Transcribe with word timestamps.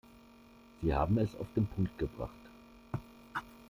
Sie 0.81 0.95
haben 0.95 1.19
es 1.19 1.35
auf 1.35 1.45
den 1.55 1.67
Punkt 1.67 1.95
gebracht! 1.99 2.49